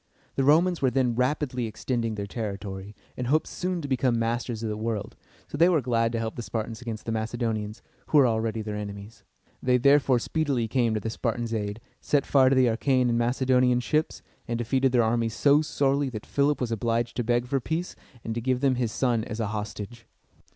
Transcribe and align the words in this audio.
The 0.33 0.43
Romans 0.43 0.81
were 0.81 0.89
then 0.89 1.13
rapidly 1.13 1.67
extending 1.67 2.15
their 2.15 2.25
territory, 2.25 2.95
and 3.15 3.27
hoped 3.27 3.45
soon 3.45 3.83
to 3.83 3.87
become 3.87 4.17
masters 4.17 4.63
of 4.63 4.69
the 4.69 4.75
world, 4.75 5.15
so 5.47 5.59
they 5.59 5.69
were 5.69 5.79
glad 5.79 6.11
to 6.13 6.17
help 6.17 6.35
the 6.35 6.41
Spartans 6.41 6.81
against 6.81 7.05
the 7.05 7.11
Macedonians, 7.11 7.83
who 8.07 8.17
were 8.17 8.25
already 8.25 8.63
their 8.63 8.75
enemies. 8.75 9.23
They 9.61 9.77
therefore 9.77 10.17
speedily 10.17 10.67
came 10.67 10.95
to 10.95 10.99
the 10.99 11.11
Spartans' 11.11 11.53
aid, 11.53 11.79
set 11.99 12.25
fire 12.25 12.49
to 12.49 12.55
the 12.55 12.65
Achæan 12.65 13.09
and 13.09 13.17
Macedonian 13.19 13.79
ships, 13.79 14.23
and 14.47 14.57
defeated 14.57 14.91
their 14.91 15.03
armies 15.03 15.35
so 15.35 15.61
sorely, 15.61 16.09
that 16.09 16.25
Philip 16.25 16.59
was 16.59 16.71
obliged 16.71 17.15
to 17.17 17.23
beg 17.23 17.45
for 17.45 17.59
peace 17.59 17.95
and 18.23 18.33
to 18.33 18.41
give 18.41 18.61
them 18.61 18.77
his 18.77 18.91
son 18.91 19.23
as 19.25 19.39
a 19.39 19.49
hostage. 19.53 20.07